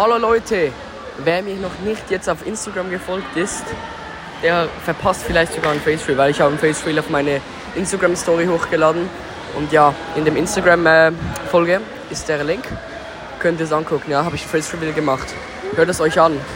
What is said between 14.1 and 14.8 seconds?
ja, habe ich Face